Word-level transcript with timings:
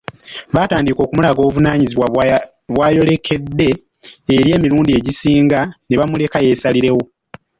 Batandika 0.55 0.99
okumulaga 1.01 1.39
obuvunaanyizibwa 1.41 2.07
bwayolekede 2.73 3.69
era 4.33 4.49
emirundi 4.57 4.91
egisinga 4.99 5.59
ne 5.87 5.97
bamuleka 5.99 6.37
yeesalirewo. 6.45 7.03